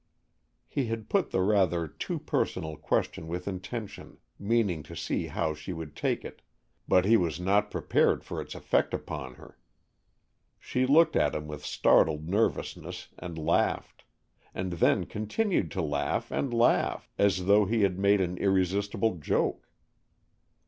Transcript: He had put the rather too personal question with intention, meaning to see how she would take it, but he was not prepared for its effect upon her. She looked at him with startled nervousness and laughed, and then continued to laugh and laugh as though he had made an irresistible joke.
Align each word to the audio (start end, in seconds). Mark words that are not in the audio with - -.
He 0.67 0.87
had 0.87 1.09
put 1.11 1.29
the 1.29 1.43
rather 1.43 1.87
too 1.87 2.17
personal 2.17 2.75
question 2.75 3.27
with 3.27 3.47
intention, 3.47 4.17
meaning 4.39 4.81
to 4.81 4.95
see 4.95 5.27
how 5.27 5.53
she 5.53 5.73
would 5.73 5.95
take 5.95 6.25
it, 6.25 6.41
but 6.87 7.05
he 7.05 7.17
was 7.17 7.39
not 7.39 7.69
prepared 7.69 8.23
for 8.23 8.41
its 8.41 8.55
effect 8.55 8.95
upon 8.95 9.35
her. 9.35 9.59
She 10.57 10.87
looked 10.87 11.15
at 11.15 11.35
him 11.35 11.47
with 11.47 11.63
startled 11.63 12.27
nervousness 12.27 13.09
and 13.19 13.37
laughed, 13.37 14.03
and 14.55 14.71
then 14.73 15.05
continued 15.05 15.69
to 15.73 15.83
laugh 15.83 16.31
and 16.31 16.51
laugh 16.51 17.07
as 17.19 17.45
though 17.45 17.65
he 17.65 17.83
had 17.83 17.99
made 17.99 18.21
an 18.21 18.39
irresistible 18.39 19.19
joke. 19.19 19.69